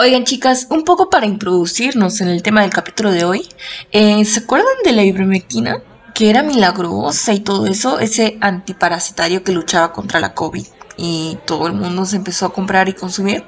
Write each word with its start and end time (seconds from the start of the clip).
Oigan 0.00 0.22
chicas, 0.22 0.68
un 0.70 0.84
poco 0.84 1.10
para 1.10 1.26
introducirnos 1.26 2.20
en 2.20 2.28
el 2.28 2.40
tema 2.40 2.62
del 2.62 2.70
capítulo 2.70 3.10
de 3.10 3.24
hoy, 3.24 3.48
eh, 3.90 4.24
¿se 4.24 4.38
acuerdan 4.38 4.76
de 4.84 4.92
la 4.92 5.02
ivermectina? 5.02 5.82
Que 6.14 6.30
era 6.30 6.44
milagrosa 6.44 7.32
y 7.32 7.40
todo 7.40 7.66
eso, 7.66 7.98
ese 7.98 8.38
antiparasitario 8.40 9.42
que 9.42 9.50
luchaba 9.50 9.92
contra 9.92 10.20
la 10.20 10.34
COVID 10.34 10.64
y 10.96 11.36
todo 11.46 11.66
el 11.66 11.72
mundo 11.72 12.04
se 12.04 12.14
empezó 12.14 12.46
a 12.46 12.52
comprar 12.52 12.88
y 12.88 12.92
consumir. 12.92 13.44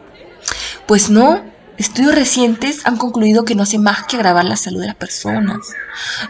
Pues 0.86 1.08
no, 1.08 1.40
estudios 1.78 2.16
recientes 2.16 2.84
han 2.84 2.96
concluido 2.96 3.44
que 3.44 3.54
no 3.54 3.62
hace 3.62 3.78
más 3.78 4.06
que 4.08 4.16
agravar 4.16 4.44
la 4.44 4.56
salud 4.56 4.80
de 4.80 4.88
las 4.88 4.96
personas. 4.96 5.60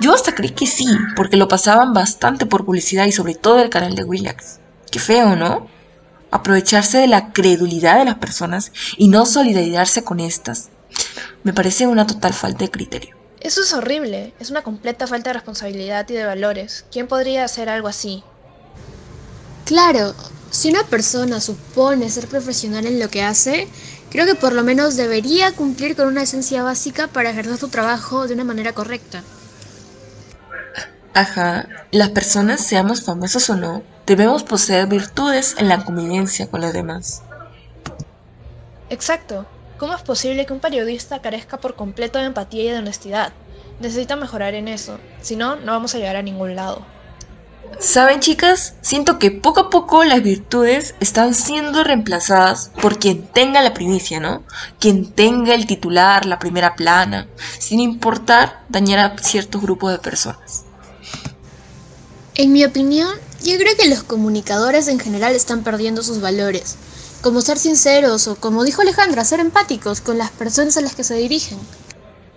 Yo 0.00 0.12
hasta 0.12 0.34
creí 0.34 0.50
que 0.50 0.66
sí, 0.66 0.86
porque 1.16 1.38
lo 1.38 1.48
pasaban 1.48 1.94
bastante 1.94 2.44
por 2.44 2.66
publicidad 2.66 3.06
y 3.06 3.12
sobre 3.12 3.36
todo 3.36 3.60
el 3.60 3.70
canal 3.70 3.94
de 3.94 4.04
Willax. 4.04 4.58
Qué 4.90 4.98
feo, 4.98 5.34
¿no? 5.34 5.79
Aprovecharse 6.30 6.98
de 6.98 7.08
la 7.08 7.32
credulidad 7.32 7.98
de 7.98 8.04
las 8.04 8.16
personas 8.16 8.72
y 8.96 9.08
no 9.08 9.26
solidarizarse 9.26 10.04
con 10.04 10.20
estas. 10.20 10.68
Me 11.42 11.52
parece 11.52 11.86
una 11.86 12.06
total 12.06 12.32
falta 12.34 12.64
de 12.64 12.70
criterio. 12.70 13.16
Eso 13.40 13.62
es 13.62 13.72
horrible, 13.72 14.34
es 14.38 14.50
una 14.50 14.62
completa 14.62 15.06
falta 15.06 15.30
de 15.30 15.34
responsabilidad 15.34 16.08
y 16.10 16.14
de 16.14 16.26
valores. 16.26 16.84
¿Quién 16.92 17.06
podría 17.06 17.44
hacer 17.44 17.70
algo 17.70 17.88
así? 17.88 18.22
Claro, 19.64 20.14
si 20.50 20.68
una 20.68 20.84
persona 20.84 21.40
supone 21.40 22.10
ser 22.10 22.26
profesional 22.26 22.84
en 22.84 22.98
lo 22.98 23.08
que 23.08 23.22
hace, 23.22 23.68
creo 24.10 24.26
que 24.26 24.34
por 24.34 24.52
lo 24.52 24.62
menos 24.62 24.96
debería 24.96 25.52
cumplir 25.52 25.96
con 25.96 26.08
una 26.08 26.22
esencia 26.22 26.62
básica 26.62 27.06
para 27.06 27.30
ejercer 27.30 27.56
su 27.56 27.68
trabajo 27.68 28.26
de 28.26 28.34
una 28.34 28.44
manera 28.44 28.72
correcta. 28.72 29.22
Ajá, 31.14 31.66
las 31.92 32.10
personas, 32.10 32.64
seamos 32.64 33.02
famosas 33.02 33.48
o 33.50 33.56
no, 33.56 33.82
debemos 34.16 34.42
poseer 34.42 34.88
virtudes 34.88 35.54
en 35.56 35.68
la 35.68 35.84
convivencia 35.84 36.50
con 36.50 36.62
los 36.62 36.72
demás. 36.72 37.22
Exacto. 38.88 39.46
¿Cómo 39.78 39.94
es 39.94 40.02
posible 40.02 40.46
que 40.46 40.52
un 40.52 40.58
periodista 40.58 41.22
carezca 41.22 41.58
por 41.58 41.76
completo 41.76 42.18
de 42.18 42.24
empatía 42.24 42.64
y 42.64 42.68
de 42.70 42.78
honestidad? 42.78 43.32
Necesita 43.78 44.16
mejorar 44.16 44.54
en 44.54 44.66
eso, 44.66 44.98
si 45.22 45.36
no, 45.36 45.54
no 45.54 45.70
vamos 45.70 45.94
a 45.94 45.98
llegar 45.98 46.16
a 46.16 46.22
ningún 46.22 46.56
lado. 46.56 46.84
Saben 47.78 48.18
chicas, 48.18 48.74
siento 48.80 49.20
que 49.20 49.30
poco 49.30 49.60
a 49.60 49.70
poco 49.70 50.02
las 50.02 50.24
virtudes 50.24 50.96
están 50.98 51.32
siendo 51.32 51.84
reemplazadas 51.84 52.72
por 52.82 52.98
quien 52.98 53.28
tenga 53.28 53.62
la 53.62 53.74
primicia, 53.74 54.18
¿no? 54.18 54.42
Quien 54.80 55.12
tenga 55.12 55.54
el 55.54 55.68
titular, 55.68 56.26
la 56.26 56.40
primera 56.40 56.74
plana, 56.74 57.28
sin 57.60 57.78
importar 57.78 58.64
dañar 58.68 58.98
a 58.98 59.18
ciertos 59.18 59.62
grupos 59.62 59.92
de 59.92 59.98
personas. 59.98 60.64
En 62.34 62.52
mi 62.52 62.64
opinión, 62.64 63.14
yo 63.42 63.56
creo 63.56 63.76
que 63.76 63.88
los 63.88 64.02
comunicadores 64.02 64.88
en 64.88 64.98
general 64.98 65.34
están 65.34 65.64
perdiendo 65.64 66.02
sus 66.02 66.20
valores, 66.20 66.76
como 67.22 67.40
ser 67.40 67.58
sinceros 67.58 68.28
o, 68.28 68.36
como 68.36 68.64
dijo 68.64 68.82
Alejandra, 68.82 69.24
ser 69.24 69.40
empáticos 69.40 70.00
con 70.00 70.18
las 70.18 70.30
personas 70.30 70.76
a 70.76 70.82
las 70.82 70.94
que 70.94 71.04
se 71.04 71.14
dirigen. 71.14 71.58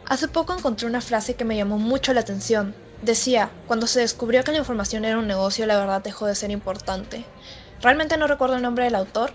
Hace 0.05 0.27
poco 0.27 0.53
encontré 0.53 0.87
una 0.87 1.01
frase 1.01 1.35
que 1.35 1.45
me 1.45 1.57
llamó 1.57 1.77
mucho 1.77 2.13
la 2.13 2.21
atención. 2.21 2.73
Decía, 3.01 3.51
cuando 3.67 3.87
se 3.87 3.99
descubrió 3.99 4.43
que 4.43 4.51
la 4.51 4.59
información 4.59 5.03
era 5.03 5.17
un 5.17 5.27
negocio, 5.27 5.65
la 5.65 5.77
verdad 5.77 6.01
dejó 6.01 6.25
de 6.25 6.35
ser 6.35 6.51
importante. 6.51 7.25
Realmente 7.81 8.17
no 8.17 8.27
recuerdo 8.27 8.55
el 8.55 8.61
nombre 8.61 8.85
del 8.85 8.95
autor, 8.95 9.33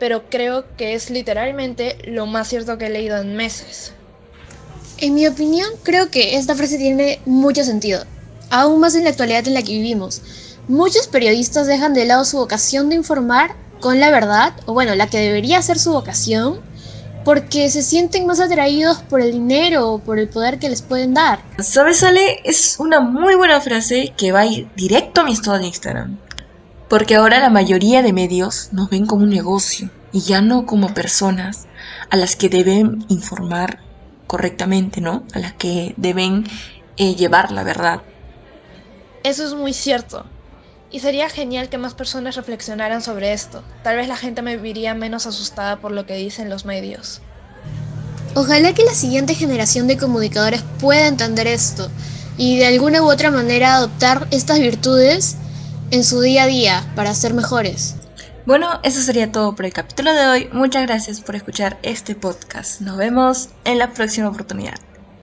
pero 0.00 0.28
creo 0.28 0.64
que 0.76 0.94
es 0.94 1.10
literalmente 1.10 1.98
lo 2.04 2.26
más 2.26 2.48
cierto 2.48 2.78
que 2.78 2.86
he 2.86 2.90
leído 2.90 3.16
en 3.18 3.36
meses. 3.36 3.92
En 4.98 5.14
mi 5.14 5.26
opinión, 5.26 5.68
creo 5.82 6.10
que 6.10 6.36
esta 6.36 6.54
frase 6.54 6.78
tiene 6.78 7.20
mucho 7.26 7.64
sentido 7.64 8.04
aún 8.50 8.80
más 8.80 8.94
en 8.94 9.04
la 9.04 9.10
actualidad 9.10 9.46
en 9.46 9.54
la 9.54 9.62
que 9.62 9.72
vivimos. 9.72 10.20
Muchos 10.70 11.08
periodistas 11.08 11.66
dejan 11.66 11.94
de 11.94 12.04
lado 12.04 12.24
su 12.24 12.36
vocación 12.36 12.90
de 12.90 12.94
informar 12.94 13.56
con 13.80 13.98
la 13.98 14.12
verdad, 14.12 14.52
o 14.66 14.72
bueno, 14.72 14.94
la 14.94 15.08
que 15.08 15.18
debería 15.18 15.60
ser 15.62 15.80
su 15.80 15.90
vocación, 15.90 16.60
porque 17.24 17.68
se 17.70 17.82
sienten 17.82 18.24
más 18.24 18.38
atraídos 18.38 18.98
por 18.98 19.20
el 19.20 19.32
dinero 19.32 19.90
o 19.90 19.98
por 19.98 20.20
el 20.20 20.28
poder 20.28 20.60
que 20.60 20.68
les 20.68 20.80
pueden 20.80 21.12
dar. 21.12 21.40
¿Sabes, 21.58 22.04
Ale? 22.04 22.38
Es 22.44 22.76
una 22.78 23.00
muy 23.00 23.34
buena 23.34 23.60
frase 23.60 24.14
que 24.16 24.30
va 24.30 24.42
a 24.42 24.46
ir 24.46 24.68
directo 24.76 25.22
a 25.22 25.24
mi 25.24 25.32
estado 25.32 25.58
de 25.58 25.66
Instagram. 25.66 26.18
Porque 26.88 27.16
ahora 27.16 27.40
la 27.40 27.50
mayoría 27.50 28.02
de 28.02 28.12
medios 28.12 28.68
nos 28.70 28.90
ven 28.90 29.06
como 29.06 29.24
un 29.24 29.30
negocio 29.30 29.90
y 30.12 30.20
ya 30.20 30.40
no 30.40 30.66
como 30.66 30.94
personas 30.94 31.66
a 32.10 32.16
las 32.16 32.36
que 32.36 32.48
deben 32.48 33.04
informar 33.08 33.80
correctamente, 34.28 35.00
¿no? 35.00 35.24
A 35.34 35.40
las 35.40 35.52
que 35.52 35.94
deben 35.96 36.44
eh, 36.96 37.16
llevar 37.16 37.50
la 37.50 37.64
verdad. 37.64 38.02
Eso 39.24 39.44
es 39.44 39.54
muy 39.54 39.72
cierto. 39.72 40.26
Y 40.90 41.00
sería 41.00 41.28
genial 41.28 41.68
que 41.68 41.78
más 41.78 41.94
personas 41.94 42.36
reflexionaran 42.36 43.02
sobre 43.02 43.32
esto. 43.32 43.62
Tal 43.82 43.96
vez 43.96 44.08
la 44.08 44.16
gente 44.16 44.42
me 44.42 44.56
viviría 44.56 44.94
menos 44.94 45.26
asustada 45.26 45.80
por 45.80 45.92
lo 45.92 46.06
que 46.06 46.14
dicen 46.14 46.50
los 46.50 46.64
medios. 46.64 47.20
Ojalá 48.34 48.74
que 48.74 48.84
la 48.84 48.94
siguiente 48.94 49.34
generación 49.34 49.86
de 49.86 49.96
comunicadores 49.96 50.62
pueda 50.80 51.06
entender 51.06 51.46
esto 51.46 51.90
y 52.36 52.58
de 52.58 52.66
alguna 52.66 53.02
u 53.02 53.10
otra 53.10 53.30
manera 53.30 53.74
adoptar 53.74 54.26
estas 54.30 54.60
virtudes 54.60 55.36
en 55.90 56.04
su 56.04 56.20
día 56.20 56.44
a 56.44 56.46
día 56.46 56.92
para 56.94 57.14
ser 57.14 57.34
mejores. 57.34 57.96
Bueno, 58.46 58.80
eso 58.82 59.02
sería 59.02 59.30
todo 59.30 59.54
por 59.54 59.66
el 59.66 59.72
capítulo 59.72 60.12
de 60.12 60.26
hoy. 60.26 60.48
Muchas 60.52 60.86
gracias 60.86 61.20
por 61.20 61.36
escuchar 61.36 61.78
este 61.82 62.14
podcast. 62.14 62.80
Nos 62.80 62.96
vemos 62.96 63.50
en 63.64 63.78
la 63.78 63.92
próxima 63.92 64.28
oportunidad. 64.28 64.89